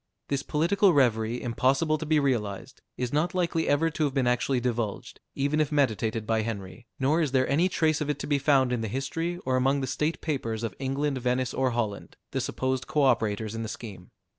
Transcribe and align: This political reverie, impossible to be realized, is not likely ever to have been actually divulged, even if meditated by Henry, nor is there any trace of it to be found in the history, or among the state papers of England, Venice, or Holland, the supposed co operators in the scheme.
This 0.29 0.41
political 0.41 0.93
reverie, 0.93 1.43
impossible 1.43 1.99
to 1.99 2.07
be 2.07 2.19
realized, 2.19 2.81
is 2.97 3.13
not 3.13 3.35
likely 3.35 3.67
ever 3.67 3.91
to 3.91 4.03
have 4.05 4.15
been 4.15 4.25
actually 4.25 4.59
divulged, 4.59 5.19
even 5.35 5.61
if 5.61 5.71
meditated 5.71 6.25
by 6.25 6.41
Henry, 6.41 6.87
nor 6.99 7.21
is 7.21 7.33
there 7.33 7.47
any 7.47 7.69
trace 7.69 8.01
of 8.01 8.09
it 8.09 8.17
to 8.17 8.25
be 8.25 8.39
found 8.39 8.73
in 8.73 8.81
the 8.81 8.87
history, 8.87 9.37
or 9.45 9.57
among 9.57 9.79
the 9.81 9.85
state 9.85 10.19
papers 10.19 10.63
of 10.63 10.73
England, 10.79 11.19
Venice, 11.19 11.53
or 11.53 11.69
Holland, 11.69 12.17
the 12.31 12.41
supposed 12.41 12.87
co 12.87 13.03
operators 13.03 13.53
in 13.53 13.61
the 13.61 13.69
scheme. 13.69 14.09